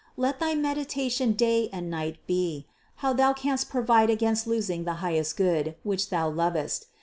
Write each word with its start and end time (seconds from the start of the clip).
Let 0.17 0.39
thy 0.39 0.55
meditation 0.55 1.33
day 1.33 1.69
and 1.71 1.87
night 1.87 2.17
be, 2.25 2.65
how 3.05 3.13
thou 3.13 3.33
canst 3.33 3.69
provide 3.69 4.09
against 4.09 4.47
losing 4.47 4.83
the 4.83 4.93
highest 5.05 5.37
Good, 5.37 5.75
which 5.83 6.09
thou 6.09 6.27
lovest. 6.27 6.87